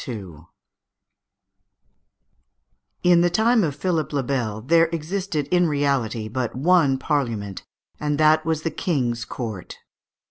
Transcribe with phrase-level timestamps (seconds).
[3.03, 7.61] ]In the time of Philippe le Bel there existed in reality but one Parliament,
[7.99, 9.77] and that was the King's Court.